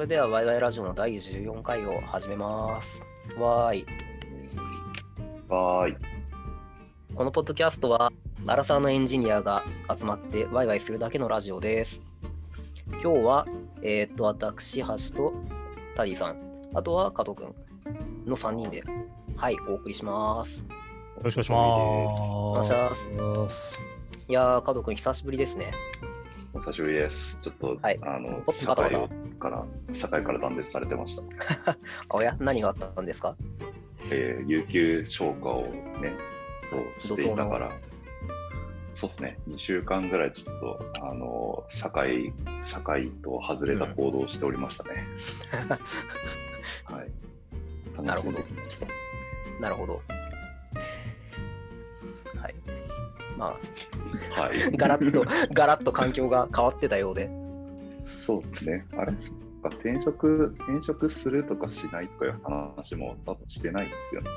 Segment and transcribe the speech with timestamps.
[0.00, 3.04] それでは、ワイワイラジオの第14回を始めます。
[3.38, 3.86] わーい。
[5.46, 5.96] はーい。
[7.14, 8.10] このポッドキャストは、
[8.46, 9.62] アラサーのエンジニアが
[9.94, 12.00] 集まってワイワイするだけのラジオです。
[12.92, 13.46] 今日は、
[13.82, 14.86] えーっと、私、橋
[15.18, 15.34] と
[15.94, 16.36] タディさん、
[16.72, 17.54] あとは加藤くん
[18.24, 18.82] の3人で、
[19.36, 20.64] はい、お送りします。
[21.18, 22.72] よろしくお願いしお願いし
[23.18, 23.44] ま。
[23.44, 23.78] ます
[24.30, 25.74] いやー、加藤くん、久しぶりですね。
[26.52, 27.40] お久しぶりです。
[27.42, 31.22] ちょっと、はいあのお社会まから社会から断絶されてました。
[32.10, 33.36] おや、何があったんですか？
[34.10, 36.12] えー有給消化をね、
[36.68, 37.70] そうしていながら、
[38.92, 45.06] そうですね、2週間ぐらいちょっと、あの社会、社会と外れた行動をしておりましたね。
[46.84, 47.10] はい。
[48.04, 48.86] 楽しんできました。
[49.60, 50.02] なるほど。
[53.40, 54.30] はい。
[54.30, 54.70] まあ、はい。
[54.76, 57.30] ガラッと、ガラッと環境が変わってたようで。
[58.04, 58.86] そうですね。
[58.96, 64.30] あれ、そっか、転職、転職するとかしないとかいう話も多分してないですよね。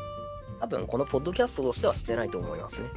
[0.60, 2.90] 多分このポッドキャストとしてはしてないと思いますね。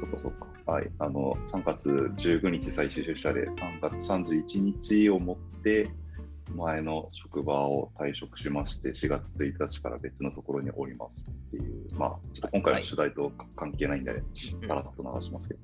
[0.00, 0.72] そっかそっか。
[0.72, 0.90] はい。
[0.98, 5.90] あの、3月15日最終出社で、3月31日をもって、
[6.56, 15.60] 前の職場を退職しまして、4月1日から別のところにおりますっていう、まあ、ちょっと今回の取材と関係ないんで、うんさらっと流しますけど、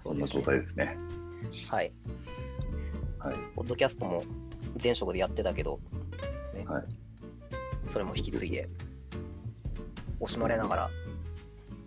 [0.00, 1.68] そんな状そうですね態ですね。
[1.68, 1.92] はい。
[3.18, 3.34] はい。
[3.54, 4.24] ポッドキャストも
[4.82, 5.80] 前職でやってたけど、
[6.54, 6.84] ねはい。
[7.88, 8.66] それも引き継いで、
[10.20, 10.90] 惜しまれながら、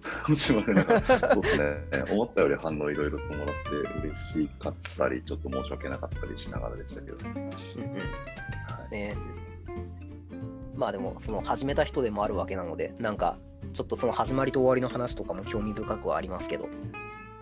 [0.05, 1.01] 楽しまれながら、
[1.33, 2.03] そうですね。
[2.11, 7.49] 思ったより反応いろいろともらって嬉しかったり、ちょっと申し訳なかったりしながらでしたけど、うんうん。
[7.49, 7.53] は
[8.89, 8.91] い。
[8.91, 9.15] ね。
[10.75, 13.37] まあでも、その始めた人でもあるわけなので、なんか、
[13.73, 16.69] ちょっとその始まりと終わりの話とかも興味深くはありますけど、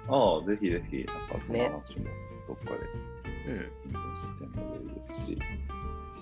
[0.08, 2.06] ああ、ぜひぜひ、なんかそのね話も
[2.48, 3.60] どっかでうん。
[3.60, 5.40] してもいいですし、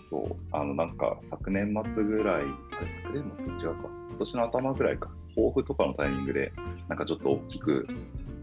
[0.09, 2.43] そう、あの、なんか昨年末ぐらい、
[3.03, 6.51] 昨年末違うか、今年の頭ぐらいか、抱負とかのタイミングで、
[6.87, 7.87] なんかちょっと大きく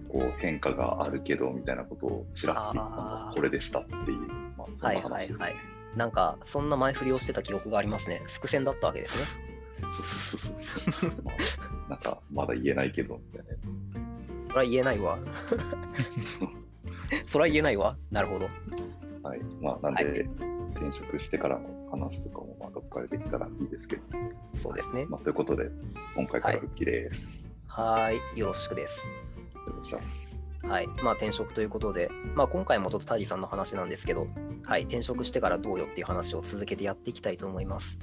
[0.09, 4.19] こう変化があるけどみたいなことをちらっと言ってたのこれでしたっていう、
[4.56, 5.60] まあ、そんはいな話です、はいはい。
[5.97, 8.22] なんか、そんな前振りをしてた記憶がありますね。
[8.26, 9.44] 伏線だったわけですね。
[9.82, 11.12] そうそうそうそう。
[11.25, 11.32] ま
[11.87, 13.47] あ、なんかまだ言えないけどみたい
[14.49, 15.19] それは言えないわ。
[17.25, 17.97] それは言えないわ。
[18.10, 18.49] なるほど。
[19.22, 19.28] な。
[19.28, 19.41] はい。
[19.60, 24.02] まあ、なんで、はい転職してからの話とかも、まあ、どっかでできたらいいですけど。
[24.54, 25.06] そうですね。
[25.06, 25.70] まあ、ということで、
[26.14, 27.46] 今回から復帰です。
[27.66, 28.38] はーい。
[28.38, 29.06] よろしくです。
[29.68, 30.40] お願いします。
[30.62, 30.88] はい。
[31.02, 34.26] まあ転職ということで、まあ今回もちょっとタディさんの話なんですけど、
[34.66, 34.82] はい。
[34.82, 37.98] 転職してからどうよっていう話を続けてやっていきたいと思います。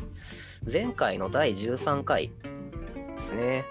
[0.71, 2.31] 前回の第13回
[3.15, 3.65] ですね。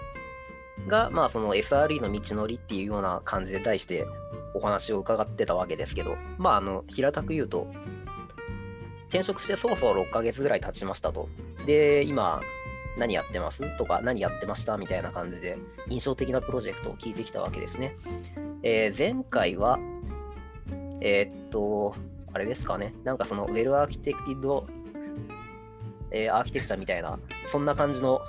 [0.87, 4.05] が、まあその SRE の道のりっていうような感じで題して
[4.53, 7.67] お話を伺ってたわけですけど、まああの、平たく言うと、
[9.15, 11.29] 転職してそろそろ6ヶ月ぐらい経ちましたと。
[11.65, 12.41] で、今、
[12.97, 13.77] 何やってます？
[13.77, 14.77] とか、何やってました？
[14.77, 15.57] みたいな感じで、
[15.89, 17.95] 印象的なプロジェクトを聞いてきたわけですね。
[18.63, 19.79] えー前回は、
[21.01, 21.95] えーっと、
[22.33, 24.65] あれですかね、なんかその、ウェルアーキテクティッド、
[26.11, 28.21] えーアーキテクチャみたいな、そんな感じの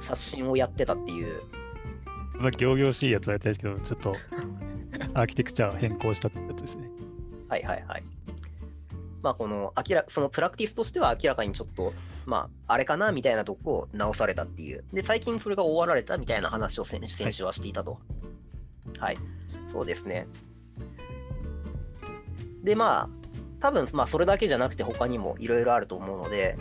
[0.00, 1.42] 刷新をやってたっていう、
[2.38, 4.16] まあ、行々しいやつはやりたいですけど、ちょっと
[5.14, 6.90] アーキテクチャ変更したってやつですね。
[7.48, 8.02] はいはいはい。
[9.26, 11.92] まあ、この、明らそのプラクティスとしては明らかにちょっと、
[12.26, 14.84] まあ、あれかなみたいなとこを直されたっていう。
[14.92, 17.98] で、最近それが終わられたみたいな話を先先週はしていたと。
[19.00, 19.18] はい。
[19.72, 20.28] そうですね。
[22.62, 23.08] で、まあ、
[23.58, 26.56] 多分、まあ、それだけじゃなくて他にもいろいろあると思うので、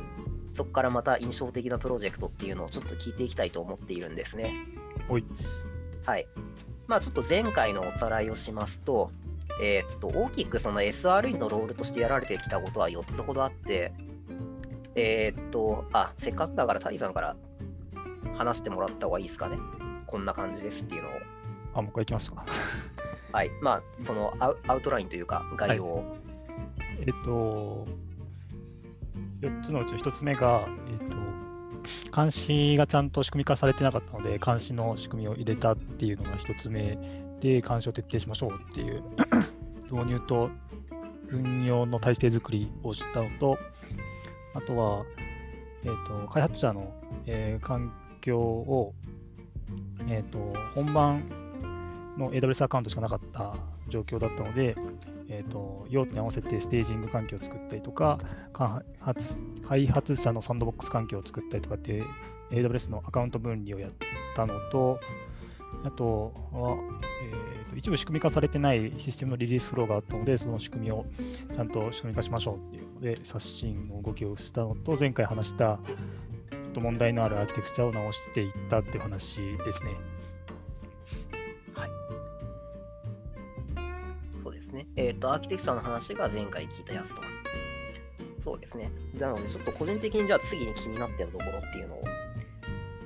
[0.55, 4.55] そこからまた印象的なプロジェクトっていうのをちょっと聞いていきたいと思っているんですね。
[5.07, 5.25] おい。
[6.03, 6.27] はい。
[6.87, 9.11] まあちょっと前回のおさらいをしますと、
[9.61, 13.93] えーっと、大きくその SRE のロールとしてやられてきたことは4つほどあって、
[14.95, 17.35] えーっと、あ、せっかくだからタイさんから
[18.35, 19.57] 話してもらった方がいいですかね。
[20.05, 21.11] こんな感じですっていうのを。
[21.75, 22.45] あ、もう一回いきますか。
[23.31, 23.51] はい。
[23.61, 26.15] まあ、そのアウアウトラインというか概要を。
[26.99, 27.85] えっと、
[29.41, 31.17] 4つのうち1つ目が、えっと、
[32.15, 36.97] 監視がちゃんと仕組み化されてなかったので、監視の仕組みを入れたっていうのが1つ目
[37.45, 39.03] で、監視を徹底しましょうっていう
[39.93, 40.49] 導入と
[41.29, 43.59] 運用の体制づくりをしたのと、
[44.55, 45.05] あとは、
[45.83, 46.91] えっと開発者の、
[47.27, 48.93] えー環境を、
[50.07, 51.23] えっと本番
[52.17, 53.53] の AWS アカウントしかなかった
[53.89, 54.75] 状況だったので、
[55.29, 58.17] えー、と用途に合わせてステージング環境を作ったりとか、
[59.67, 62.03] 開発者のサンドボックス環境を作ったりとかって
[62.49, 63.91] AWS のアカウント分離をやっ
[64.35, 64.99] たのと、
[65.85, 66.77] あとは、
[67.23, 71.05] えーと、一部仕組み化されてないシステムのリリースフローがあったので、その仕組みを
[71.53, 75.79] ちゃんと仕組み化しましょうっていうので、刷新の動きをしたのと、前回話した
[76.49, 79.95] ちょっと問題のあるアーキテクチャを直していったっていう話ですね。
[81.75, 81.89] はい。
[84.43, 84.87] そうですね。
[84.95, 87.21] えっ、ー、と、アーキテクチャの話が前回聞いたやつと。
[88.43, 88.91] そうですね。
[89.19, 92.03] なので、ちょっと個人的にじゃあ次に気になってるところっていうのを、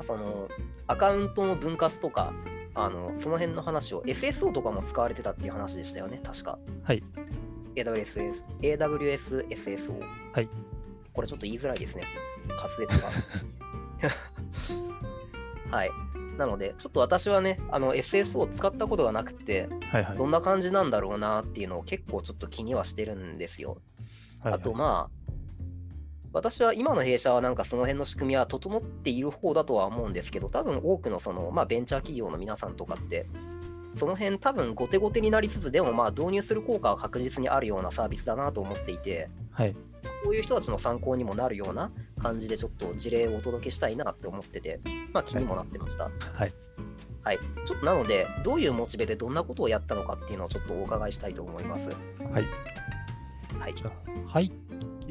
[0.06, 0.48] その、
[0.88, 2.34] アカウントの分割とか、
[2.84, 6.58] あのその辺の話を SSO とかも使われてたっていう話でしたよね、確か。
[6.84, 7.04] はい。
[7.76, 10.00] AWS、AWS SSO。
[10.34, 10.50] はい。
[11.14, 12.04] これちょっと言いづらいですね。
[12.48, 13.10] 滑舌が。
[15.78, 15.92] はい。
[16.38, 23.78] なので、ちょっと私はね、あの SSO を使ったことがなくて、はいはい、どんな感じなんだろうなっていうのを結構ちょっと気にはしてるんですよ。
[24.40, 25.19] はいはい、あと、まあ、
[26.32, 33.26] 私は今の弊社はなんかその辺の仕組みは整っている方だとは思うんですけど、多分多くのその、まあ、ベンチャー企業の皆さんとかって、
[33.96, 39.74] その辺多分後手後手になりつつ、でもまあ導入する効果は確実にあるようなサービスだなと思っていて、はい、
[40.24, 41.92] こういう人たちの参考にもなるような
[42.22, 44.80] 感じでちょっと事例をお届けしたいなって思ってて、
[45.12, 46.12] まあ気にもなってました。
[46.34, 46.54] はい。
[47.24, 51.90] はい、ちょっとなので、どういうモチベでどんなことをやったのかっていうのをちょっとお伺いしたいと思います。
[51.90, 51.96] は
[52.40, 52.46] い。
[53.60, 53.76] はい。
[54.28, 54.52] はい。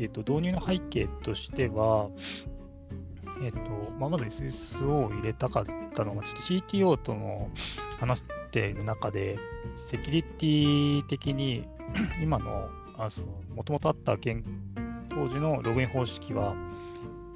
[0.00, 2.09] えーと、導入の背景としては、
[3.43, 5.65] えーとまあ、まず SSO を入れたかっ
[5.95, 6.43] たのが、ちょっと
[6.77, 7.50] CTO との
[7.99, 9.39] 話している中で、
[9.91, 11.67] セキュリティ的に
[12.23, 12.69] 今の
[13.55, 14.43] もともとあった現
[15.09, 16.55] 当時のログイン方式は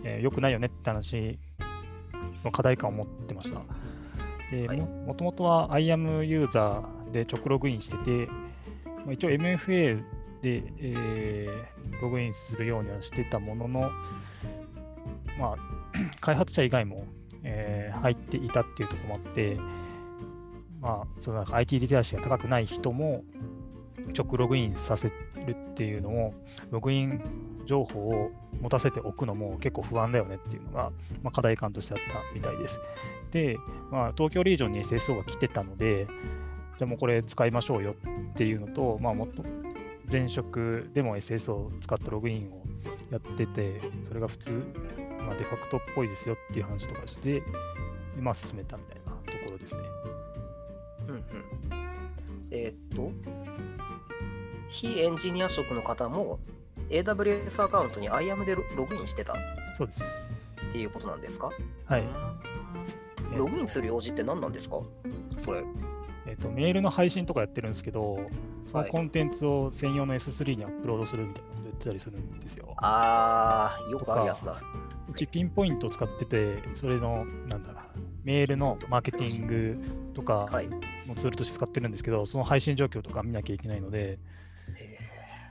[0.04, 1.38] 良、えー、くないよねって話
[2.44, 3.62] の課題感を持ってました。
[4.52, 8.26] ではい、もともとは IAM ユーザーで直ログインしてて、
[8.84, 10.04] まあ、一応 MFA
[10.42, 13.90] で、えー、ログインするようにはしてたものの、
[15.38, 15.56] まあ、
[16.20, 17.06] 開発者以外も、
[17.44, 19.56] えー、入っていたっていうところもあって、
[20.80, 23.24] まあ、そのなんか IT リテラシーが高くない人も
[24.16, 25.08] 直ログインさせ
[25.46, 26.34] るっていうのを、
[26.70, 27.20] ログイン
[27.66, 28.30] 情報を
[28.60, 30.90] 持たせておくのも結構不安だよねっていうのが、
[31.22, 32.78] まあ、課題感としてあったみたいです。
[33.30, 33.56] で、
[33.90, 37.94] まあ、東京リージョンに SSO が来てたので、じゃあもうこれ使いましょうよ
[38.32, 39.44] っていうのと、まあ、もっと
[40.10, 42.62] 前職でも SS を使ったログインを
[43.10, 44.50] やってて、それが普通、
[45.20, 47.42] まあ、デファクトっぽいですよっていう話とかして、
[48.18, 49.80] まあ、進めたみたいなところですね。
[51.08, 51.24] うんうん。
[52.50, 53.10] えー、っと、
[54.68, 56.38] 非エンジニア職の方も
[56.90, 59.34] AWS アカウントに IAM でログインしてた
[59.78, 60.02] そうです。
[60.70, 61.50] っていうことなんですか？
[61.86, 62.04] はい。
[63.36, 64.76] ログインする用事って何なんですか？
[65.38, 65.62] それ。
[66.32, 68.18] えっ、と、メールの配信とかやってるんですけど、
[68.70, 72.72] そのコンテンツを専用の S3 にアップロードするみたいなことやってたりするんですよ。
[72.78, 74.58] ああ、よくあるやつだ。
[75.10, 77.86] うちピンポイントを使ってて、それの、なんだ
[78.24, 79.78] メールのマーケティング
[80.14, 80.48] とか
[81.06, 84.18] のツールとして使ってるんですけど、その配信状況とか見なきゃいけないので、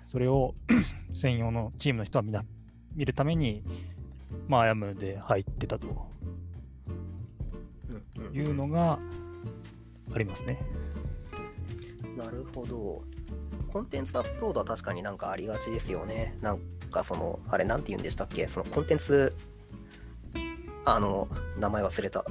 [0.06, 0.56] それを
[1.14, 2.44] 専用のチームの人はみな
[2.96, 3.64] 見るために、
[4.48, 6.10] まあ、アヤムで入ってたと
[8.34, 9.00] いうのが
[10.14, 10.60] ありますね。
[12.18, 13.04] なるほど。
[13.72, 16.38] コンテンツアップロードは確かになんかありがちですよね。
[16.42, 16.60] なん
[16.92, 18.48] かその、あれなんて言うんでしたっけ？
[18.48, 19.36] そのコンテンツ、
[20.86, 21.28] あの、
[21.58, 22.26] 名前忘れた。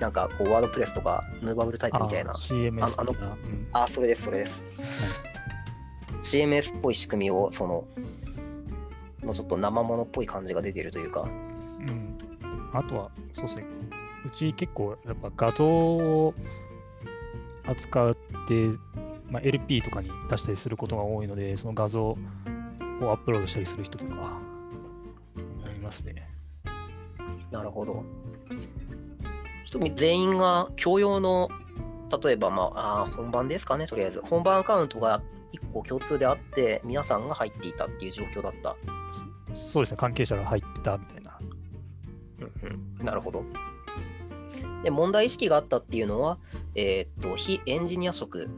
[0.00, 2.32] なんかこうワードプレスとかヌーバブルタイプみたいな。
[2.32, 4.64] CMS ああの、うん、あ、それです、それです。
[5.22, 7.84] はい、CMS っぽい仕組みを、その、
[9.22, 11.22] のちょっと生物っぽい感じが出てるというか。
[11.22, 12.16] うん。
[12.72, 13.64] あとは、そうですね。
[14.24, 16.34] うち結構やっぱ画像を
[17.70, 18.14] 扱っ
[18.48, 18.68] て、
[19.30, 22.18] まあ、LP とかに出したりすることが多いので、その画像を
[23.02, 24.40] アップロードしたりする人とか、
[25.80, 26.28] いますね。
[27.50, 28.04] なるほど。
[29.64, 31.48] 人全員が共用の、
[32.22, 34.20] 例えば、まあ、あ本番ですかね、とりあえず。
[34.20, 35.22] 本番アカウントが
[35.52, 38.76] 1個共通であって、皆さんが入っていたっていう状況だった。
[39.52, 41.38] そうですね、関係者が入ってたみたいな。
[42.40, 43.44] うんうん、なるほど。
[44.82, 46.38] で、問題意識があったっていうのは、
[46.74, 48.48] えー、っと、非エンジニア職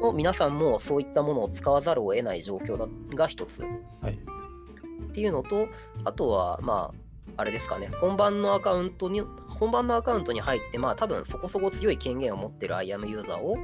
[0.00, 3.62] の皆さんもそういったものを使わざるを得ない状況だが一つ。
[4.00, 4.12] はい。
[4.12, 5.68] っていうのと、
[6.04, 7.04] あとは、まあ、
[7.36, 13.56] あれですかね、本番のアカウントに、本番のアカウントに入って、まあ多分そこそこ強い権限を持ってる IAM ユーザーを、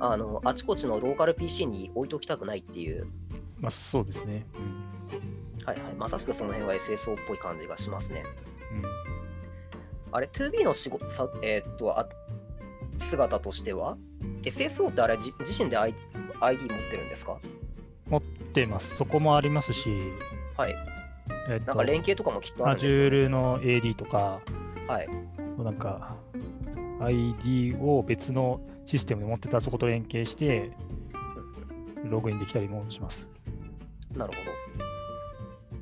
[0.00, 3.06] あの、あちこちのローカル PC に置いときたくないっていう。
[3.60, 4.46] まあそうですね。
[5.60, 5.94] うん、はいはい。
[5.94, 8.24] まさしくその辺は SSO っぽい感じがしますね。
[8.72, 8.82] うん。
[10.12, 12.08] あれ、2B の仕事、さえー、っとあ、
[13.14, 13.96] 姿としては、
[14.42, 15.32] SSO ってあれ自
[15.64, 15.94] 身で ID,
[16.40, 16.58] 持っ
[16.90, 17.38] てるんですか？
[18.08, 18.96] 持ってます。
[18.96, 19.88] そこもありますし、
[20.56, 20.74] はい。
[21.48, 24.40] えー、なんか連携とかもきっとあるんですよ、ね、Azure の AD とか、
[24.88, 25.08] はい。
[25.58, 26.16] なんか、
[27.00, 30.70] ID を別のシステムで持ってたそこと連携して、
[32.04, 33.26] ログインできたりもします。
[34.12, 34.50] なるほど。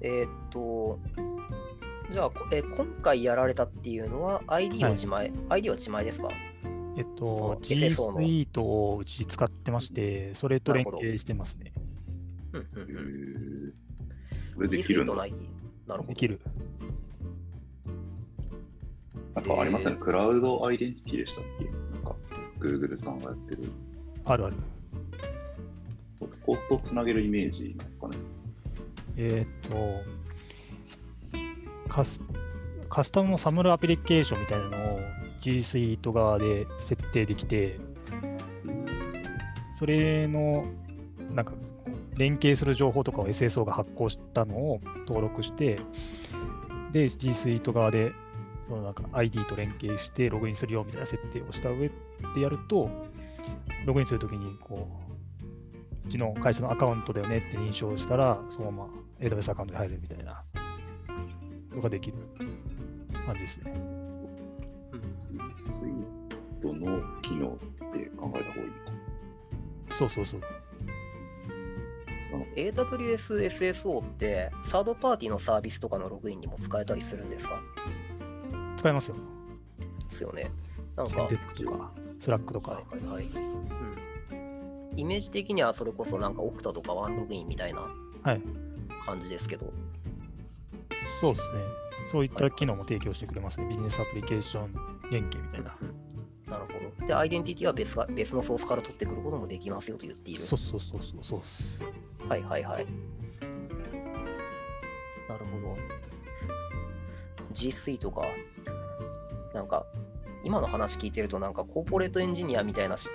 [0.00, 0.98] えーっと、
[2.10, 6.28] じゃあ、こえー今回やられたっていうのは ID を自前、ID は自前ですか？
[6.96, 11.72] えっと、G SSO の Suite をうち使ってまして、それと連携してますね。
[12.52, 13.72] うんうん
[14.54, 15.04] これできる。
[15.06, 15.32] なる
[15.88, 16.04] ほど。
[16.04, 16.40] できる。
[19.34, 21.64] なんかありますね、クラウドアイデンティティでしたっけ？
[21.64, 22.14] なんか、
[22.60, 23.72] Google さんがやってる。
[24.26, 24.56] あるある。
[26.18, 28.16] そうコードとつなげるイメージなんですかね。
[29.16, 30.02] えっと
[31.88, 32.20] カス、
[32.90, 35.00] カスタムのサムルアプリケーションみたいなのを
[35.42, 37.78] G Suite 側で設定できて、
[39.78, 40.64] それの
[41.34, 41.52] なんか
[42.16, 45.80] 連携する情報とかを SSO が発行したのを登録して、
[46.92, 48.12] で、G Suite 側で
[48.68, 51.90] そのなんか ID と連携してログインするよみたいな設定をした上
[52.34, 52.88] でやると、
[53.84, 54.88] ログインするときにこ
[56.04, 60.44] う、うちの会社のアカウントだよねって認証したら、そのまま AWS アカウントに入るみたいな
[61.74, 62.16] のができる
[63.26, 63.91] 感じですね。
[66.82, 67.58] の機能っ
[67.92, 68.72] て考えた方がいい。
[69.98, 70.40] そうそうそう。
[72.56, 77.60] AWS SSO って、サードパーティーのサービスとかのログインにも使えたりするんですか？
[78.78, 79.16] 使えますよ。
[80.08, 80.50] ですよね。
[80.96, 82.72] なんか、 Zendesk とか、 Slack とか。
[82.72, 83.24] はいはいはい。
[83.26, 84.98] うん。
[84.98, 87.88] イメージ的にはそれこそなんか Okta とか OneLogin みたいな
[88.22, 88.42] はい。
[89.04, 89.72] 感じですけど。
[91.20, 91.58] そうですね。
[92.10, 93.66] そういった機能も提供してくれますね。
[93.68, 94.74] ビジネスアプリケーション
[95.10, 95.76] 連携みたいな。
[96.52, 97.06] なるほど。
[97.06, 100.44] で、アイデンティティは別が別のソースから取ってくることもできますよと言っている。
[100.44, 101.80] そうそうそうそうそうっす。
[102.28, 102.86] はいはいはい。
[105.28, 105.76] なるほど。
[107.52, 108.26] G Suite か。
[109.54, 109.86] なんか、
[110.44, 113.08] 今の話聞いてると、なんかコーポレートエンジニアみたいなし、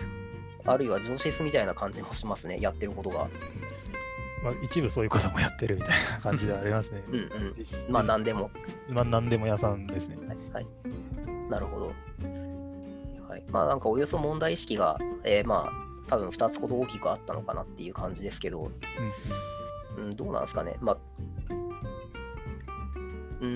[0.66, 3.28] あるいは上司スみたいな感じもしますね、やってることが。
[4.44, 7.04] まあ、一部そういうこともやってるみたいな感じでありますね。
[7.08, 7.54] うんうん。
[7.90, 8.50] まあ、なんでも。
[8.90, 10.18] まあ、なんでも屋さんですね。
[10.28, 10.68] はい、はい。
[11.50, 11.94] なるほど。
[13.48, 13.54] はい。
[13.54, 15.72] まあ、なんかおよそ問題意識が、えーまあ、
[16.08, 18.74] 多分2つほど大きくあったのかなっていう感じですけど、うん
[19.98, 20.76] うんうん、どうなんですかね。
[20.80, 20.98] まあ、
[23.42, 23.48] うー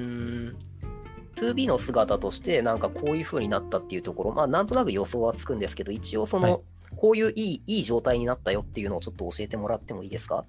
[0.51, 0.57] ん、
[1.35, 6.61] 2B の姿として、なんかこういう風になったっていうところ、まあ、なんとなく予想はつくんですけど、一応その、はい
[6.97, 10.43] こういういいいい状態になったよっていうのをちょっと教えてもらってもいいですか？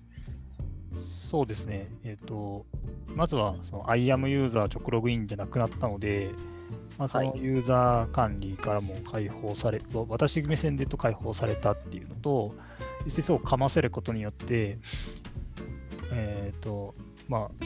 [1.31, 1.87] そうですね。
[2.03, 2.67] えっ、と、
[3.07, 6.33] まずは、その IAM ユーザー直ログインじゃなくなったので、
[6.99, 12.55] まあ、そのはいユーザー管理からも解放され、私目線で言うと解放されたっていうのと、
[13.07, 14.79] SSO をかませることによって、
[16.13, 16.95] えっ、と、
[17.29, 17.65] まあ、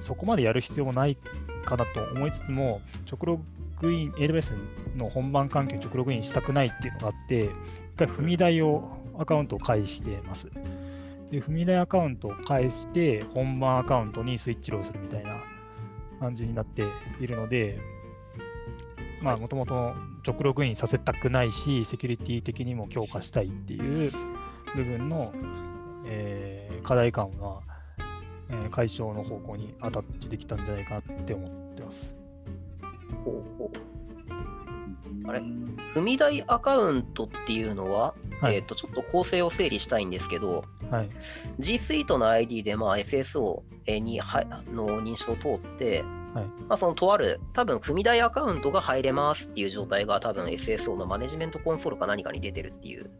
[0.00, 1.16] そこまでやる必要もない
[1.64, 2.80] かなと思いつつも、
[3.10, 3.40] 直ロ
[3.80, 4.52] グイン、AWS
[4.96, 7.50] の本番環境に直ログインしたくないっていうのがあって、一
[7.96, 10.48] 回踏み台を、アカウントを返してます。
[11.30, 15.37] で、踏み台アカウントを返して、本番アカウントにスイッチローするみたいな
[16.18, 16.82] 感じになって
[17.20, 17.78] いるので、
[19.22, 19.94] まあ、もともと
[20.26, 24.12] 直ログインさせたくないし、セキュリティ的にも強化したいっていう
[24.76, 25.32] 部分の、
[26.06, 27.60] えー課題感は、
[28.48, 32.14] えー解消の方向にアタッチできたんじゃないかなって思ってます。
[33.24, 35.28] ほうほう。
[35.28, 35.40] あれ？
[35.94, 38.56] 踏み台アカウントっていうのは、はい。
[38.56, 41.08] えっ、と、ちょっと構成を整理したいんですけど、はい。
[41.58, 43.62] G Suite の ID で、まあ、SSO
[44.00, 46.02] にはの認証を通って、
[46.34, 53.10] はいまあ、そのとある、多分組み台アカウントが入れますっていう状態が、多分 SSO のマネジメントコンソールか何かに出てるっていう。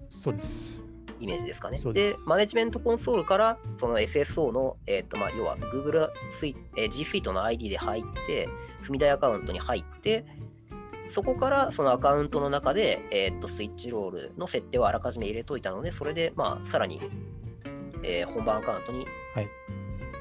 [1.20, 1.80] イメージですかね。
[1.92, 8.48] でマネジメントコンソールから、その SSO の、えっ、と、まあ、要は Google スイ、えー G Suite の ID で入って、
[8.86, 10.24] 踏み台アカウントに入って、
[11.08, 17.00] そこからそのアカウントの中で、えっとスイッチロールの設定をあらかじめ入れといたので、それで、まあ、さらに、
[18.02, 19.48] えー本番アカウントにはい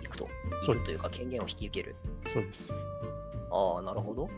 [0.04, 0.28] 行くと、
[0.66, 1.96] そうです行くというか、権限を引き受ける。
[2.34, 2.70] そうです。
[3.52, 4.30] ああ、なるほど。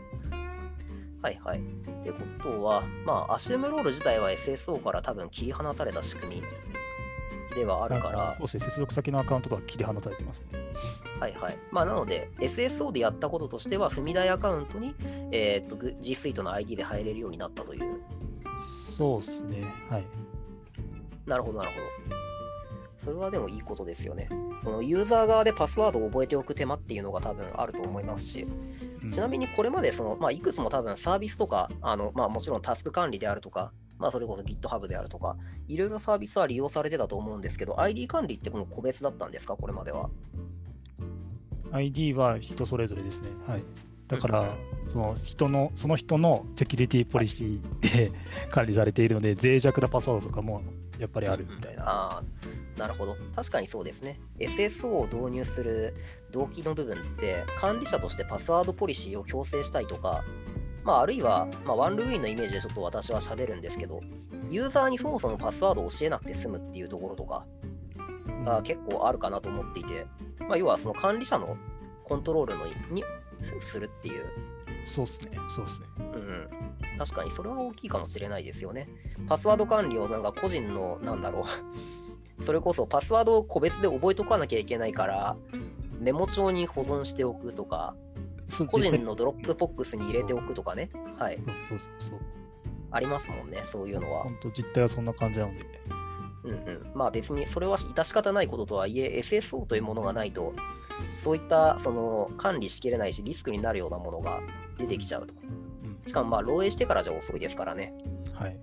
[1.22, 1.58] はいはい。
[1.58, 1.62] っ
[2.02, 6.42] てことは、まあ、アシュームロール自体は SSO から多分切り離された仕組み
[7.54, 8.64] ではあるからそう、ですね。
[8.70, 10.58] 接続先のアカウントとは切り離されてますね。
[11.18, 11.58] はいはい。
[11.70, 14.94] まあ、なので、SSO でやったこととしては、踏み台アカウントに、
[15.30, 18.00] えーっと、G Suite の ID で入れるようになったという。
[18.96, 19.62] そうですね。
[19.90, 20.06] はい。
[21.26, 22.29] なるほど、なるほど。
[23.02, 24.28] それはでもいいことですよね。
[24.62, 35.36] そのユーザー側でパスワードを覚えておく手間っていうのが多分あると思いますし、うんちなみにこれまでその、まあ、いくつも多分サービスとか、あのまあ、もちろんタスク管理であるとか、まあ、それこそ GitHub であるとか、
[35.68, 40.10] いろいろサービスは利用されてたと思うんですけど、ID 管理ってもう個別だったんですか、これまでは。
[41.72, 43.28] ID は人それぞれですね。
[43.46, 43.62] はい。
[44.08, 44.56] だから、
[44.88, 48.12] その人の、その人のセキュリティポリシーで
[48.50, 50.62] 管理されているので、脆弱なパスワードとかも
[50.98, 51.84] やっぱりあるみたいな。
[51.84, 52.22] ああ、
[52.80, 53.16] なるほど。
[53.36, 54.18] 確かにそうですね。
[54.38, 55.94] SSO を導入する
[56.32, 60.24] 動機の部分って、管理者としてパスワードポリシーを強制したいとか、
[60.82, 64.00] まあ、あるいは、まあ、ワンルーインのイメージでちょっと私は喋るんですけど、
[64.48, 67.44] ユーザーにそもそもパスワードを教えなくて済むっていうところとか
[68.46, 70.06] が結構あるかなと思っていて、
[70.38, 71.58] まあ、要はその管理者の
[72.04, 73.04] コントロールのに
[73.60, 74.24] するっていう
[74.86, 75.86] そうですね、そうですね。
[75.98, 78.88] うん、確かにそれは大きいかもしれないですよね。
[79.28, 81.44] パスワード管理をなんか個人の、なんだろう、
[82.42, 85.36] それこそパスワードを個別で覚えとかなきゃいけないから、
[85.98, 87.94] メモ帳に保存しておくとか、
[88.66, 92.18] 個人の Dropbox に入れておくとかね、はい、そうそうそうそう。
[92.92, 94.24] ありますもんね、そういうのは。
[94.24, 95.64] 本当、実態はそんな感じなので。
[96.42, 100.54] うんうん、まあ別にそれは致し方ないこととはいえ、SSO というものがないと、
[101.14, 104.40] そういったその管理しきれないし、リスクになるようなものが
[104.78, 105.34] 出てきちゃうと。
[105.34, 105.70] うん
[106.06, 107.94] しかもまあ漏洩してからじゃ遅いですからね。
[108.34, 108.56] はい。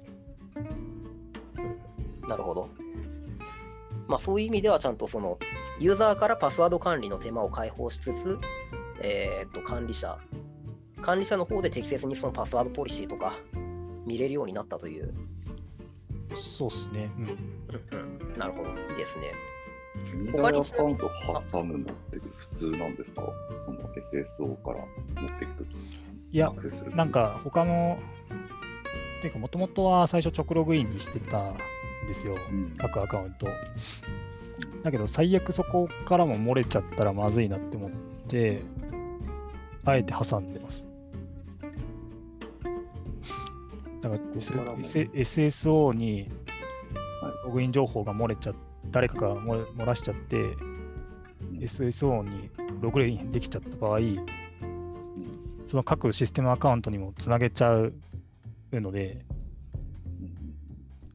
[2.27, 2.69] なるほど。
[4.07, 5.37] まあそういう意味ではちゃんとその
[5.79, 8.39] ユーザーからパスワード管理の手間を解放しつつ、
[9.01, 10.17] えーっと管理者、
[11.01, 13.33] 管理者の方で適切にそのパスワードポリシーとか
[14.05, 15.13] 見れるようになったという。
[16.57, 17.09] そうですね。
[17.17, 17.23] うん。
[17.25, 18.69] うんうんなるほど。
[18.69, 19.31] いいですね。
[20.13, 21.09] ミダイアカウント
[21.51, 23.23] 挟むのって普通なんですか？
[23.55, 24.79] その SSO から
[25.21, 25.67] 持っていくとき
[26.31, 26.51] いや。
[26.95, 27.97] なんか他の、
[29.21, 31.57] ていうか、もともとは最初直ログインにしてたん
[32.07, 32.35] ですよ。
[32.51, 33.47] うん、各アカウント。
[34.83, 37.91] だけど、最悪そこからも漏れちゃったらまずいなって思っ
[38.27, 38.61] て、
[39.85, 40.83] あえて挟んでます。
[44.01, 46.29] だから、SSO に
[47.21, 48.53] はいログイン情報が漏れちゃ
[48.91, 50.77] 誰かが漏らしちゃって、うん
[51.59, 52.49] SSO に
[52.81, 54.25] ログインできちゃった場合、うん
[55.67, 57.93] その各システムアカウントにもつなげちゃう
[58.71, 59.25] ので、
[60.21, 60.35] うん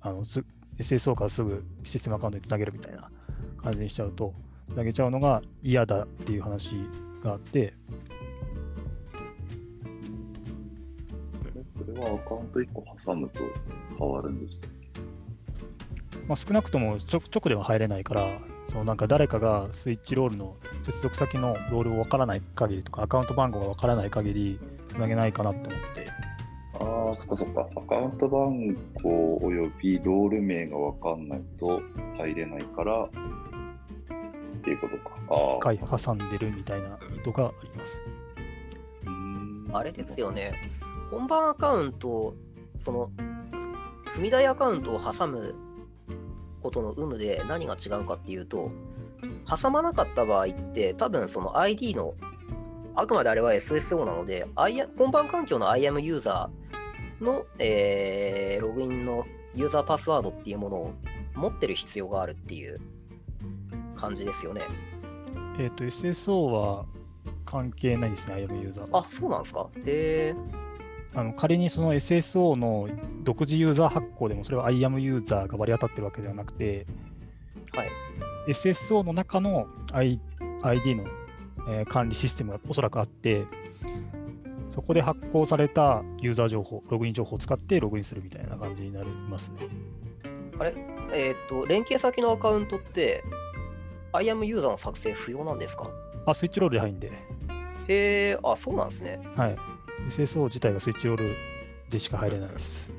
[0.00, 0.44] あのす
[0.78, 3.10] SSO からすぐシステムアカウントにつなげるみたいな
[3.62, 4.34] 感じにしちゃうと、
[4.70, 6.72] つなげちゃうのが嫌だっていう話
[7.22, 7.74] があって、
[11.68, 13.40] それはアカウント1個挟むと
[13.98, 14.70] 変わるんでしたっ
[16.28, 18.38] まあ、少なくとも直直では入れないから、
[18.70, 24.58] そのなんか誰かがスイッチロールの接続先のロールをわからない限りとか、アカウント番号がわからない限り、
[24.88, 25.91] つなげないかなと思って、け
[27.12, 27.68] ああ、そっかそっか。
[27.76, 31.82] アカウント番号およびロール名がわかんないと
[32.18, 33.10] 入れないからっ
[34.62, 35.10] ていうことか。
[35.28, 35.58] ああ。
[35.60, 38.00] 回挟んでるみたいな意図があります。
[39.04, 40.54] うーんあれですよね。
[41.10, 42.34] 本番アカウント、
[42.78, 43.10] その、
[44.16, 45.54] 踏み台アカウントを挟む
[46.60, 48.70] ことの有無で何が違うかっていうと、
[49.46, 52.14] 挟まなかった場合って、多分その ID の、
[52.94, 54.46] あくまであれは SSO なので、
[54.96, 56.61] 本番環境の IAM ユーザー
[57.22, 60.94] の、えーログインのユーザーパスワードっていうものを
[61.34, 62.80] 持ってる必要があるっていう
[63.94, 64.62] 感じですよね。
[65.58, 66.86] えっ、と、SSO は
[67.44, 69.00] 関係ないですね、IAM ユーザーは。
[69.00, 69.68] あ、そうなんですか？
[69.84, 70.34] へえ。
[71.14, 72.88] あの仮にその SSO の
[73.22, 76.86] 独自ユーザー発行でも、それは IAM ユーザーが割り当たってるわけではなくて、
[77.74, 77.88] はい。
[78.48, 80.18] SSO の中の I
[80.62, 81.04] ID の、
[81.68, 83.44] えー管理システムがおそらくあって、
[84.74, 89.68] そこで発行されたユーザー情報、ログイン情報を使ってログインするみたいな感じになりますね。
[90.58, 90.74] あれ？
[91.14, 93.22] えーっと、連携先のアカウントって、
[94.12, 95.90] IAM ユーザーの作成不要なんですか？
[96.26, 97.12] あ、スイッチロールで入るんで、へ
[97.88, 99.20] え、あ、そうなんですね。
[99.36, 99.56] はい。
[100.08, 101.34] SSO 自体がスイッチロール
[101.90, 102.90] でしか入れないです。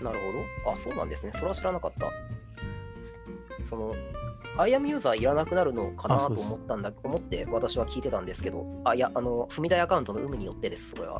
[0.00, 0.18] なる
[0.64, 0.72] ほど。
[0.72, 1.32] あ、そうなんですね。
[1.34, 2.10] それは知らなかった。
[3.68, 3.94] その、
[4.56, 11.18] IAM ユーザーいらなくなるのかなと思ったんだ、思って私は聞いてたんですけど、あ、いや、あの、踏み台アカウントの有無によってです、それは。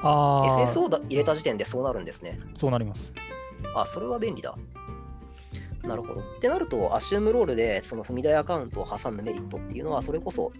[0.00, 2.38] ああ、SSO だ入れた時点でそうなるんですね。
[2.54, 3.12] そうなります。
[3.74, 4.54] あ、それは便利だ。
[5.82, 6.20] なるほど。
[6.20, 10.52] ってなると、アシュームロールでその踏み台アカウントを挟むメリットっていうのは、それこそ、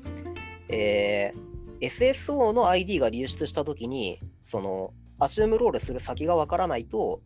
[0.68, 1.48] えー
[1.80, 7.20] SSO の ID が流出したときに、その、アシュームロールする先がわからないと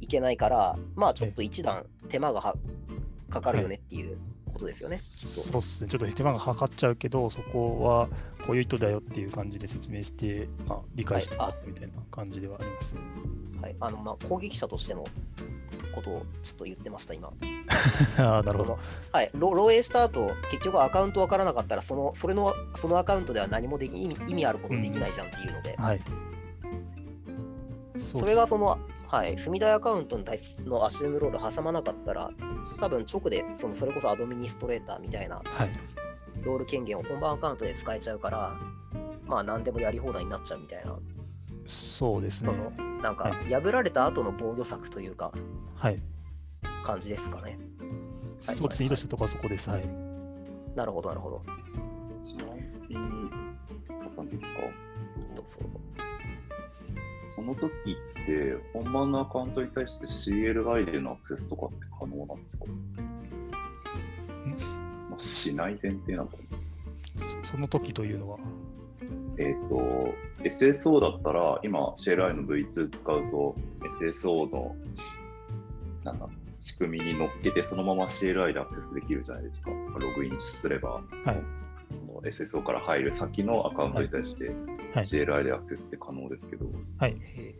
[0.00, 2.56] いけないから、まあちょっと一段手間がは
[3.30, 4.18] かかるよねっていう
[4.52, 4.98] ことですよね。
[4.98, 5.90] きっとそうっすね。
[5.90, 8.08] ちょっと手間がかかっちゃうけど、そこは
[8.46, 12.94] こういう意図だよっていう感じで説明して、まあ、理解してもらってみたいな感じではあります。
[13.62, 13.76] はい。
[13.80, 15.04] あの、まあ攻撃者としての
[15.94, 17.30] ことをちょっと言ってました、今。
[18.18, 18.78] ああ、なるほど。
[19.12, 26.00] はい、ろ漏洩した後結局アカウントわからなかったらそのそれのそのアカウントでは何もでき意味意味あることできないじゃんっていうので、はい。
[28.18, 28.78] それがその、
[29.10, 32.30] はい、踏み台アカウントに対すのアシュームロール挟まなかったら
[32.78, 35.70] 多分直でそのそれこそアドミニストレーターみたいなはい。
[36.42, 38.56] ロール権限を本番アカウントで使えちゃうから
[39.26, 40.96] まあ何でもやり放題になっちゃうみたいな、
[41.66, 42.52] そうですね
[43.02, 45.32] なんかは破られた後の防御策というか
[45.74, 46.00] はい。
[46.84, 47.58] 感じですかね。
[48.46, 48.86] はいそうですね。
[48.86, 49.68] 意図したところはそこです。
[49.68, 49.82] はい。
[50.74, 51.42] なるほど、なるほど。
[52.22, 52.44] ちな
[52.88, 53.30] みに、
[54.14, 54.60] 挟んでいいですか
[55.34, 55.58] どうぞ。
[57.34, 62.64] その時って、本番のアカウントに対して CLI でのアクセスとかって可能なんですか？
[65.08, 68.38] まあ、しない前提なのかなその時というのは、
[69.38, 70.14] えっ、と、
[70.44, 73.54] SSO だったら、今 CLI の V2 使うと、
[74.00, 74.74] SSO の、
[76.04, 76.28] なんだ、
[76.60, 79.70] 仕組みに乗っけて、そのまま CLI でアクセスできるじゃないですか。
[79.70, 81.59] ログインすれば、はい。
[82.22, 84.48] SSO から入る先のアカウントに対して、
[84.94, 85.04] はい。
[85.04, 86.66] CLI でアクセスって可能ですけど、
[86.98, 87.16] はい。
[87.36, 87.54] へ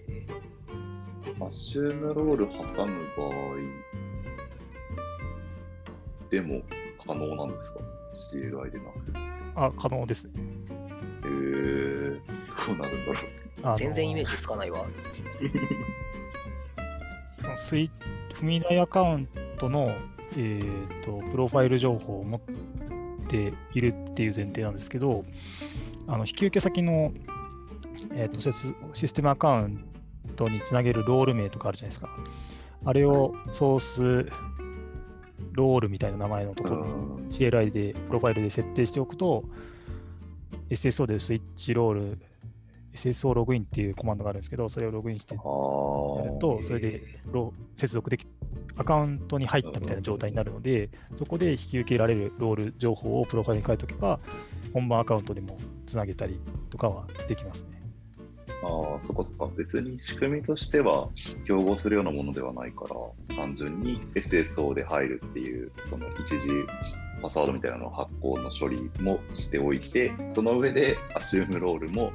[1.39, 3.31] マッシュームロール挟む場合
[6.31, 6.63] でも
[7.05, 7.81] 可能なんですか
[8.33, 9.21] ?CLI でのアクセスって。
[9.57, 10.31] あ、可能です。
[11.23, 12.21] えー、
[12.67, 13.17] どうなるんだろう。
[13.63, 14.87] あの全然イメージつかないわ。
[17.43, 17.91] そのスイ
[18.35, 19.95] 踏み台アカウントの、
[20.33, 22.41] えー、とプロファイル情報を持っ
[23.31, 25.25] ているっていう前提なんですけど、
[26.09, 27.13] あの引き受け先の、
[28.13, 29.85] えー、とシスシステムアカウン
[30.37, 32.09] トにつなげるロール名とかあるじゃないですか。
[32.85, 34.31] あれをソース
[35.53, 39.45] ロールみたいな名前のところうんに CLI でプロファイルで設定しておくと、
[40.71, 42.19] SSO でスイッチロール、
[42.95, 48.27] SSO ログインっていうコマンドがあるんですけど、それをログインしてあやーると、それでロ接続でき、
[48.81, 50.89] アカウントに入ったみたいな状態になるので、
[51.19, 54.19] そこで引き受けられるロール情報をプロファイルに書いておけば、
[54.73, 56.41] 本番アカウントでもつなげたり
[56.71, 57.83] とかはできますね。
[58.63, 59.51] あー、そっかそっか。
[59.55, 61.11] 別に仕組みとしては
[61.45, 62.87] 競合するようなものではないか
[63.29, 66.49] ら、単純に SSO で入るっていう、その一時
[67.21, 72.13] パスワードみたいなのを発行の処理もしておいて、その上でアシュームロールも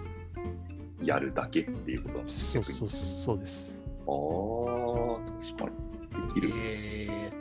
[1.03, 3.71] やるだけっていうことなんですそうそうそうです。
[4.07, 5.84] ああ、確かに。
[6.15, 6.51] できる。
[6.55, 7.31] え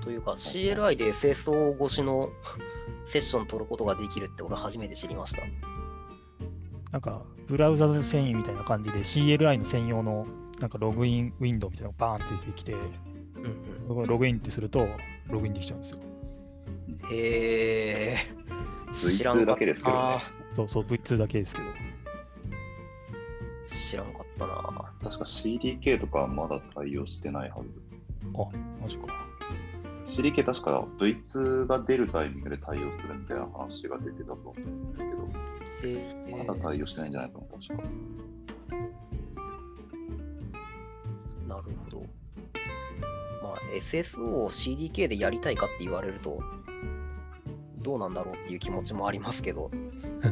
[0.00, 2.30] ー、というか CLI で SSO 越しの
[3.06, 5.42] セッション取ることができるって俺初めて知りました。
[6.90, 10.26] なんか、ブラウザの遷移みたいな感じで CLI の専用の
[10.58, 14.88] なんかログインウィンドウみたいなのがバーンって出てきて、うんうん、ログインってすると
[15.28, 15.98] ログインできちゃうんですよ。
[17.10, 18.38] へえー。
[18.92, 21.68] V2 知らんかっただけですけどねそうそう、V2 だけですけど。
[23.66, 24.54] 知らんかったな。
[25.02, 27.87] 確か CDK とかはまだ対応してないはず。
[28.34, 29.06] あ、マジか。
[30.06, 35.28] CDK 確か V2 が出るタイミングで対応するみたいな話が出てたと思うんですけど、
[35.84, 37.88] へまだ対応してないんじゃないかな、確か。
[41.46, 42.06] なるほど。
[43.42, 46.42] まあ、SSO を CDK でやりたいかって言われると、
[47.82, 49.70] どうなんだろうっていう気持ちもありますけど、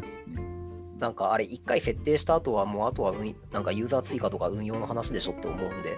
[0.98, 5.96] なんかあれ、一回設定した後は、もうあとは運なんかユーザー追加とか運用の話でしょって思うんで、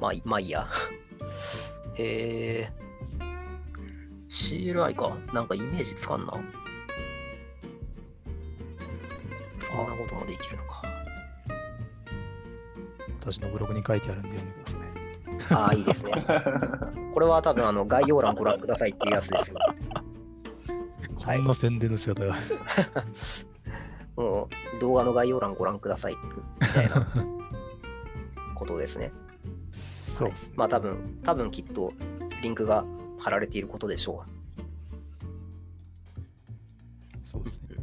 [0.00, 0.66] まあ、いまあいいや。
[1.94, 2.72] へ え。
[4.28, 5.16] CLI か。
[5.32, 6.32] なんかイメージつかんな。
[9.60, 10.82] そんなこともできるのか。
[13.20, 14.88] 私のブログに書いてあるんで読んでください。
[15.54, 16.12] ああ、いいですね。
[17.12, 19.56] これは多分あの概要欄ご覧くださいっていうやつですよ。
[21.20, 22.36] はいこんな宣伝の仕方が。
[24.16, 26.16] もう動画の概要欄ご覧ください
[26.60, 27.06] みたいな
[28.54, 29.12] ことですね。
[30.18, 30.52] そうですね。
[30.56, 31.92] まあ多分、多分きっと
[32.42, 32.84] リンクが
[33.18, 34.24] 貼られていることでしょ
[37.24, 37.76] そうですね。
[37.76, 37.82] う。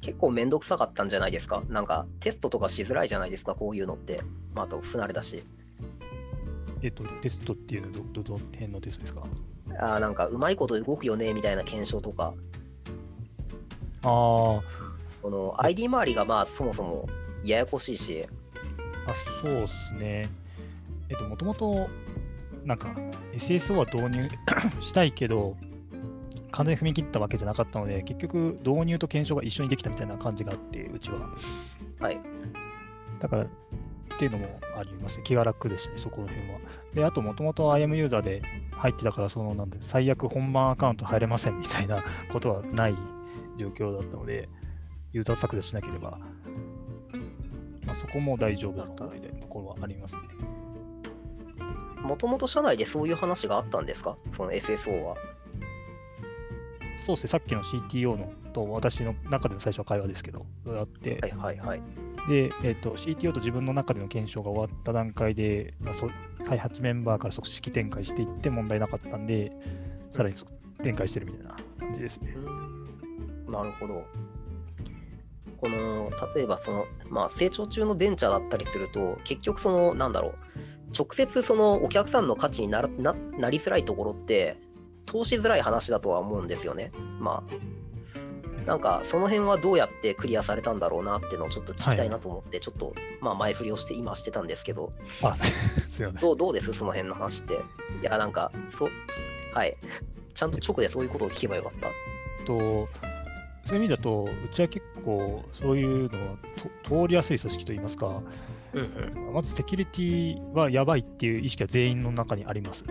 [0.00, 1.62] 結構めんどくさかったんじゃないですか？
[1.68, 4.22] なんかテストとかしづらいじゃないですか、こういうのって。
[4.54, 5.44] まあ、あと不慣れだし。
[6.82, 9.22] えっと、テストっていうのはど、ど、どの辺のテストですか？
[9.78, 12.34] ああ、なんかうまいこと動くよねみたいな検証とか、
[14.02, 14.62] ああ、こ
[15.24, 17.08] の ID 周りがまあそもそも
[17.44, 18.26] ややこしいし、
[19.06, 20.28] あ、そうですね。
[21.08, 21.88] えっと、もともと、
[22.64, 22.88] なんか、
[23.34, 24.28] SSO は導入
[24.82, 25.56] したいけど、
[26.52, 31.28] 完全に踏み切ったわけじゃなかったので、結局、導入と検証が一緒にできたみたいな感じがあって、うちは。
[32.00, 32.20] はい。
[33.20, 33.48] だから、っ
[34.18, 35.22] ていうのもありますね。
[35.24, 36.58] 気が楽でしたね、そこら辺は。
[36.94, 42.96] で、あと、もともと IM ユーザーで入ってたから、その、なんで、最悪本番アカウント入れませんみたいなことはない
[43.58, 44.48] 状況だったので、
[45.12, 46.20] ユーザー削除しなければ、まあ、
[48.00, 50.20] そこも大丈夫だったみたいなところはありますね。
[52.02, 54.16] もともと社内でそういう話があったんですか？
[54.32, 55.16] その SSO は。
[57.06, 61.82] そうですね、さっきの CTO のと私の中での最初は会話ですけど、あって、はいはいはい。
[62.28, 66.10] で、えっと CTO と自分の中での検証が終わった段階で、まあ、そう
[66.46, 69.52] 開発メンバーから即式展開していって問題なかったんで、
[70.12, 70.46] さらにそ
[70.82, 72.32] 展開してるみたいな感じですね。
[72.34, 74.04] うんなるほど。
[75.60, 80.34] この例えばその、まあ、成長中のベンチャーだったりすると結局そのなんだろう
[80.96, 84.58] 直接そのお客さんの価値にならななりづらいところって
[85.06, 86.90] 通しづらい話だとは思うんですよね。
[87.18, 87.54] まあ
[88.66, 94.92] なんかその辺はどうやってクリアされたんだろうなっていうのをちょっと聞きたいなと思って、ちょっとまあ前振りをして今してたんですけど
[95.22, 96.20] あ、すいません。
[96.20, 96.72] どうどうです？
[96.74, 97.54] その辺の話って。
[97.54, 97.58] い
[98.02, 98.90] やなんかそう
[99.54, 99.76] はい
[100.34, 102.44] ちゃんと直でそういうことを聞けばよかった。
[102.44, 102.88] と
[103.70, 106.36] そういう意味だと、うちは結構そういうのは
[106.82, 108.20] と通りやすい組織といいますか、
[108.72, 112.84] うんうん、まずセキュリティはやばいっていう意識は全員の中にあります。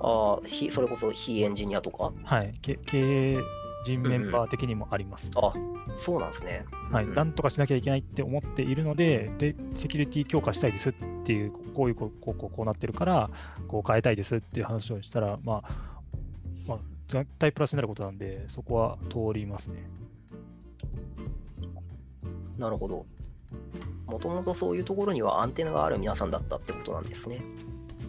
[0.00, 2.12] ああ、ひそれこそ非エンジニアとか？
[2.24, 2.52] はい。
[2.60, 3.38] け経営
[3.84, 5.30] 人メンバー的にもあります。
[5.36, 5.52] あ
[5.94, 6.64] そうなんですね。
[6.90, 7.04] はい。
[7.04, 10.94] うんなんとかしなきゃいけないって思っているので、で、セキュリティ強化したいですっ
[11.24, 13.30] ていう、こういう、こう、こう、こうこうなってるから、
[13.68, 15.95] こう変えたいですっていう話をしたら、まあ、まあ、
[17.08, 19.84] 絶対プラスになることなんで、そこは通りますね。
[22.58, 23.06] なるほど。
[24.06, 27.42] もともとそういうところにはアンテナがある皆さんだったってことなんですね。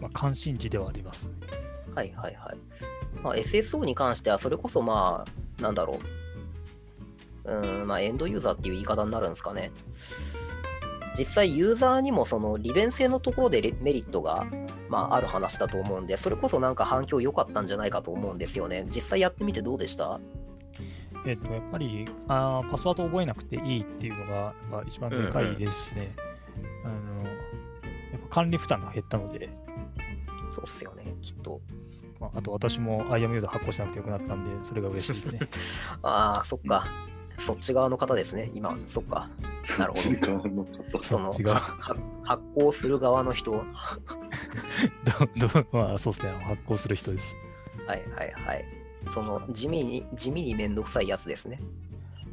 [0.00, 1.28] まあ、関心事ではあります。
[1.94, 2.56] はいはいはい。
[3.22, 5.24] まあ、SSO に関してはそれこそま
[5.58, 6.00] あ、なんだろ
[7.44, 7.50] う。
[7.50, 9.72] うーん、まあエンドユーザーっていう言い方になるんですかね。
[11.18, 14.46] 実際ユーザーにもその利便性のところでレメリットが、
[14.88, 18.86] まあ、ある話だと思うんで、それこそなんか反響良かったんじゃないかと思うんですよね。
[18.88, 20.20] 実際やってみてどうでした？
[21.26, 26.14] えっと、やっぱりあーパスワード覚えなくていいっていうのがやっぱ一番でかいですね。
[26.84, 29.50] あのやっぱ管理負担が減ったので、
[30.52, 31.60] そうっすよね、きっと。
[32.20, 35.40] まあ、あと私も IAM ユーザー発行しなくてよくなったんで、それが嬉しいですね。
[36.02, 36.86] ああ、そっか。
[37.38, 38.76] そっち側の方ですね、今。
[38.86, 39.28] そっか。
[39.78, 40.42] なるほ
[40.92, 41.32] どその
[42.24, 43.64] 発行する側の人。
[44.48, 47.34] はど ど まあ、そうですね、発行する人です。
[47.86, 48.64] いはいはい。
[49.10, 51.60] その地味に、地味にめんどくさいやつですね。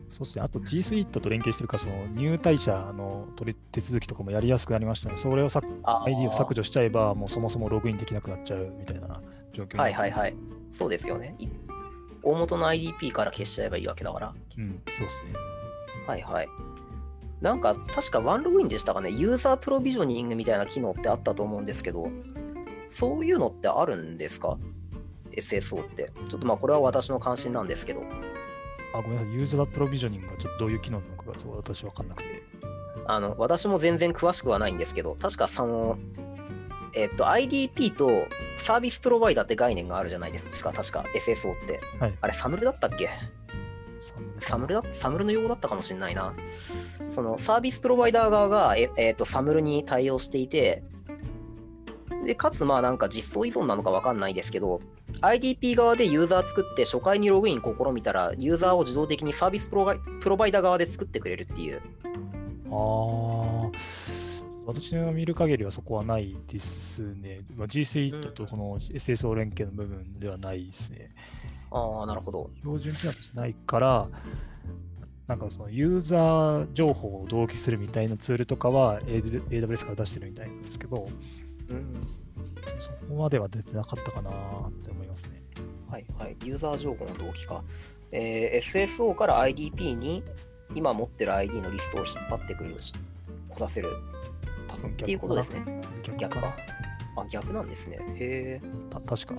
[0.10, 10.36] そうですね、あと G Suite と連携してるから、その入退社の取り手続きとかもやりやすくなりましたので、それをさ ID を削除しちゃえば、もうそもそもログインできなくなっちゃうみたいな状況にはいはいはい。
[10.72, 11.36] そうですよね。
[11.40, 11.48] い
[12.24, 14.34] 大元の IDP から消しちゃえばいいわけだから。
[14.58, 15.34] うん、そうですね。
[16.08, 16.50] はいはい。
[17.46, 19.12] なんか、確かワンログインでしたかね？
[19.12, 22.10] ユーザープロビジョニングみたいな機能ってあったと思うんですけど、
[22.90, 24.58] そういうのってあるんですか
[25.32, 26.12] ?SSO って。
[26.28, 28.02] ちょっとまあ、これは私の関心なんですけど。
[28.96, 32.42] あ、ごめんなさい、ユーザープロビジョニングがちょっとどういう機能なのかが私わかんなくて。
[33.06, 36.00] あの、私も全然詳しくはないんですけど、確かその、
[36.94, 38.10] えっと、IDP と
[38.58, 41.80] サービスプロバイダーって概念があるじゃないですか、確か SSO って。
[42.00, 43.10] はいあれ、サムルだったっけ？
[44.40, 44.84] サムルだ？
[44.94, 46.34] サムルの用語だったかもしれないな。
[47.14, 50.84] そのサービスプロバイダー側が、ええーとサムルに対応していて、
[52.26, 54.82] で、かつまあなんか実装依存なのかわかんないですけど、
[55.22, 61.82] IDP 側でユーザー作って初回にログイン試みたら、ユーザーを自動的にサービスプロバイプロバイダー側で作ってくれるっていう。
[62.72, 63.72] ああ、
[64.66, 67.42] 私の見る限りはそこはないですね。
[67.56, 71.12] まあ、G Suite とその SSO 連携の部分ではないですね。
[71.76, 72.50] ああ、なるほど。
[72.62, 74.08] 標準機能としてないから、
[75.28, 81.10] なんかそのユーザー情報を同期するみたいなツールとかは AWS から出してるみたいなんですけど、
[81.70, 81.96] うん
[82.80, 85.42] そこまでは出てなかったかなって思いますね。
[85.90, 86.36] はいはい。
[86.44, 87.64] ユーザー情報の同期か。
[88.12, 90.24] えー SSO から IDP に
[90.76, 92.94] 今持ってる ID のリストを引っ張ってくるし、
[93.50, 93.90] 来させる
[94.68, 95.82] 多分逆っていうことですね。
[96.04, 96.56] 逆か逆か。
[97.18, 98.00] あ、逆なんですね。
[98.16, 99.36] へた確か。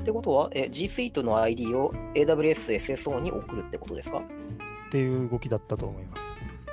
[0.00, 0.02] え。
[0.02, 4.18] ってことは、え G Suite の ID を AWS SSO に送るってことですか？
[4.18, 6.22] っていう動きだったと思います。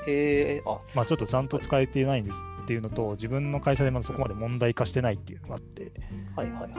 [0.10, 0.64] へえ。
[0.66, 5.92] あ、まあちょっとちゃんと使えていないんですっていうのと、自分の会社でまだそこまで問題化してないっていうのがあって、
[6.36, 6.72] はいはいはい。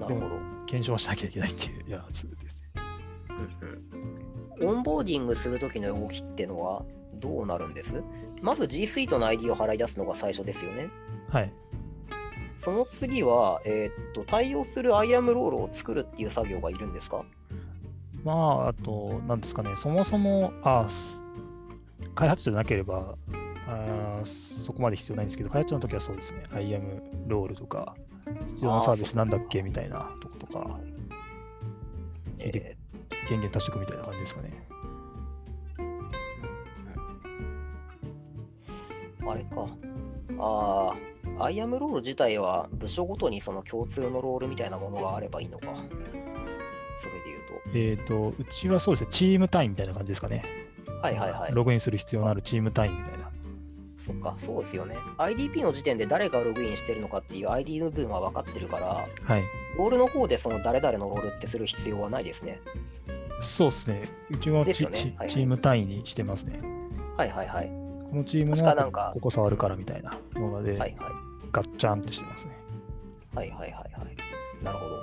[0.00, 0.28] なるほど。
[0.66, 2.82] 検証しなきゃいけないっていうやつですね。
[3.28, 4.76] うんうん。
[4.76, 8.02] オンボーディングするときの動きってのはどうなるんです？
[8.40, 10.88] まず G Suite の ID を払い出すのが最初ですよね。
[11.28, 11.52] はい。
[12.62, 17.24] その次は、えーっと、対応する IAM ロールを作るっていう作業がいるんですか？
[18.22, 21.20] まあ、あと、なんですかね、そもそも、あす
[22.14, 23.16] 開発者じゃなければ
[23.66, 27.96] あー、そこまで必要ないんですけど、開発者の時はそうですね、IAM ロールとか、
[28.50, 29.62] 必要なサービスなんだっけ？
[29.62, 30.78] みたいなとことか、
[32.38, 32.76] え
[33.28, 34.68] 権限足しておくみたいな感じですかね。
[39.20, 39.66] ーあれか。
[40.38, 40.96] ああ、
[41.38, 45.66] IAM ロール自体は部署ごとにその共通のロールみたいなものがあればいいのか。
[46.98, 47.42] それで言う
[47.74, 50.44] えっ、と、うちはそうですね、チーム単位みたいな感じですかね。
[50.84, 50.92] と。
[50.92, 51.52] はいはいはい。
[51.52, 53.30] ログインする必要のあるチーム単位みたいな。
[53.96, 54.96] そっか、そうですよね。
[55.18, 58.86] IDP の時点で誰がログインしてるのかっていう ID の部分は分かってるから、
[59.22, 59.42] はい。
[59.78, 62.60] ロールの方でその誰々のロールってする必要はないですね。
[63.40, 64.02] そうですね。
[64.30, 66.60] うちはチ,、ねチーム単位にしてますね。
[67.16, 67.81] はいはいはい。
[68.12, 70.96] このチーム確かなんかのここ触るからみたいなので、はいはい。
[71.50, 72.50] ガッチャンってしてますね。
[73.34, 74.62] はいはいはいはい。
[74.62, 75.00] なるほど。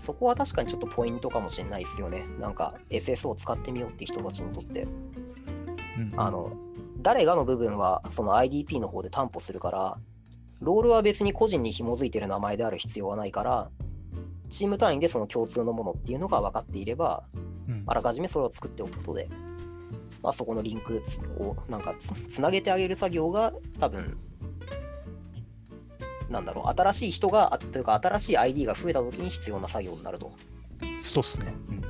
[0.00, 2.24] そこは確かにちょっとポイントかもしれないですよね。
[2.40, 4.82] なんか SS を使ってみようって人たちにとって。
[4.82, 6.56] うんあの、
[7.02, 9.98] 誰がの部分はその IDP の方で担保するから、
[10.60, 13.70] ロールは別に個人に紐づいてる名前である必要はないから、
[14.48, 17.24] チーム単位でその共通のものっていうのが分かっていれば、
[17.68, 19.28] うんあらかじめそれを作っておくことで、
[20.22, 21.02] まあ、そこのリンク
[21.38, 24.16] をなんかつつなげてあげる作業が多分、
[26.30, 30.32] なんだろう、新しい人が、あというか新しい ID が増えた時に必要な作業になると。
[31.00, 31.52] そうっすね。
[31.68, 31.82] うん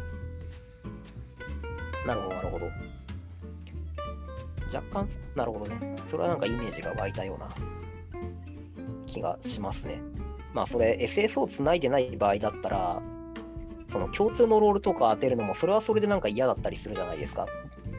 [2.06, 2.66] なるほど、なるほど。
[4.74, 5.96] 若干、なるほどね。
[6.08, 7.54] それはなんかイメージが湧いたような
[9.06, 10.00] 気がしますね。
[10.52, 13.02] まあ、それ SS をつないでない場合だったら、
[13.90, 17.46] その共通のロールとか当てるのも、それはそれでなんか嫌だったりするじゃないですか。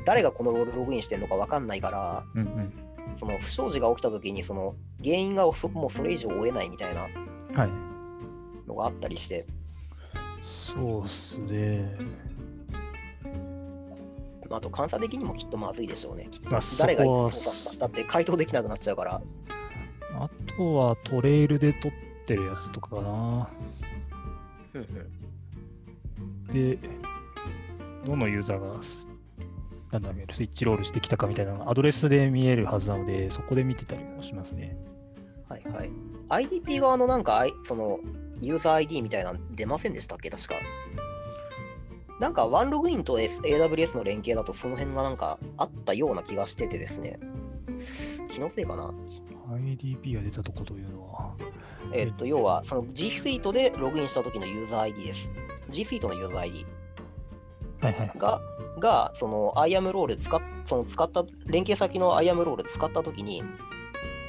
[0.06, 2.74] 誰がこのログインしてるのか分かんないから、うんうん。
[3.18, 7.70] その不祥事が起きた時に、その原因がそもうそれ以上追えないみたいなはい。
[8.68, 9.46] のがあったりして、
[10.42, 11.96] そうっすね。
[14.50, 16.28] まああと監査的にもきっとまずいでしょうね。
[16.32, 19.22] きっとまあ誰がいつ操作しましたって回答できなくなっちゃうから。
[20.16, 21.92] あとはトレイルで撮っ
[22.28, 23.50] てるやつとかかな。
[24.74, 24.88] うんうん
[26.54, 26.78] で、
[28.06, 29.08] どのユーザーがス
[29.94, 34.76] なんだスイッチロールしてきたかみたいなのがアドレスで見えるはずなので、そこで見てたりもしますね。
[35.48, 36.48] はいはい。
[36.48, 38.00] IDP 側のなんか、その、
[38.42, 40.30] ユーザー ID みたいなの出ませんでしたっけ？
[40.32, 40.56] 確か。
[42.20, 47.20] なんか、ワンログインと S- AWS の連携だとその辺がなんかあったような気がしててですね。
[48.30, 48.92] 気のせいかな。
[49.52, 51.36] IDP が出たとこというのは、
[51.94, 55.32] えっと、要は、その G Suite でログインした時のユーザー ID です。
[55.70, 56.66] G Suite のユーザー ID
[57.82, 58.12] はいはい。
[58.80, 63.44] が、が、その IAM ロール使っ、その使った、連携先の IAM ロール使った時に、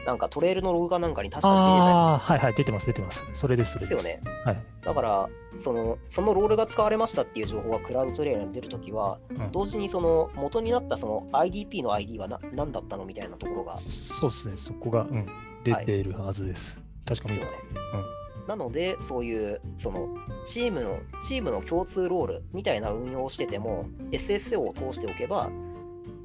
[0.07, 3.23] なんかトレイルのログかなんかに確かに出てたりあはいはい、出てます、出てます。
[3.35, 4.21] それです、それですよね。
[4.45, 4.63] はい。
[4.83, 5.29] だから
[5.61, 13.79] その、そのロールが使われましたっていう情報がクラウドトレーラーに出るときは、うん同時にその元になったその IDP の ID はな何だったのみたいなところが
[14.21, 15.27] そうですね、そこが、うん、
[15.65, 16.79] 出ているはずです。
[17.07, 18.24] 確かにですよね。
[18.47, 20.09] なので、そういうその
[20.45, 25.51] チームのチームの共通ロールみたいな運用をしてても、SSO を通しておけば、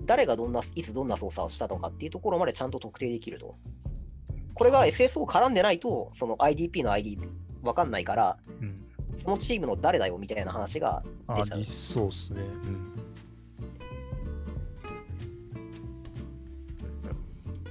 [0.05, 3.55] 誰がどんないつどんな操作をしたのかっていうところまでちゃんと特定できると。
[4.53, 7.19] これが SSO 絡んでないと、その IDP の ID
[7.63, 8.86] わかんないから、うん。
[9.17, 11.65] そのチームの誰だよみたいな話があ出ちゃうり。
[11.65, 12.41] そうですね。
[12.41, 12.95] うん。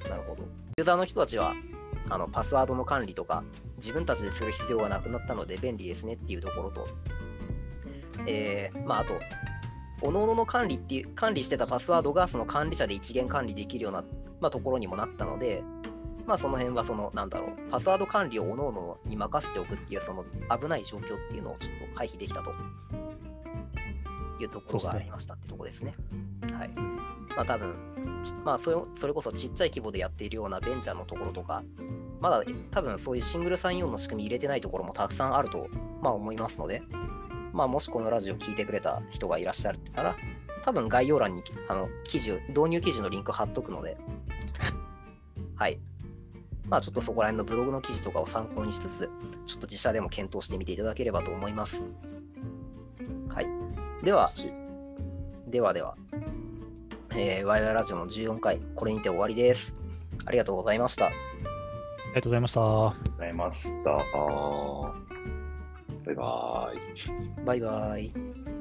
[0.09, 0.45] なるほど。
[0.79, 1.55] ユーザーの人たちは、
[2.09, 3.45] あのパスワードの管理とか、
[3.79, 6.89] 自分たちでする必要がなくなったので便利ですねっていうところと、
[8.27, 9.15] えー、まあ、あと、
[10.01, 14.05] おのおのの管理っていう、管理してたパスワードがその管理者で一元管理できるような、
[14.41, 15.63] まあ、ところにもなったので、
[16.27, 20.25] まあ、その辺はその、なんだろう、パスワード管理をおのおのに任せておくっていう、その
[20.59, 22.53] 危ない状況っていうのをちょっと回避できたと
[24.41, 25.95] いうところがありましたってところですね。
[26.53, 26.69] はい。
[27.35, 27.75] まあ多分、
[28.45, 31.63] まあそれそれこそちっちゃい規模でやっているようなベンチャーのところとか、
[32.21, 35.69] まだ多分そういうシングルサインオンの仕組み入れてないところもたくさんあると、
[36.03, 36.83] まあ、思いますので、
[37.53, 40.17] まあ、もしこのラジオ聞いてくれた人がいらっしゃったら、
[40.65, 43.97] 多分概要欄にあの記事導入記事のリンク貼っとくので、
[45.57, 45.79] はい。
[46.69, 49.11] まあちょっとそこら辺のブログの記事とかを参考にしつつ、
[49.47, 51.83] ちょっと自社でも検討してみていただければと思います。
[53.29, 53.47] はい。
[54.05, 54.31] では、
[55.47, 55.97] ではでは、
[57.11, 59.73] えー、ワイワイラジオの14回、これにて終わりです。
[60.27, 61.11] ありがとうございました。
[62.09, 62.61] ありがとうございました。
[62.61, 63.91] ございました。
[66.07, 67.45] バイバーイ。
[67.45, 68.58] バイバイ。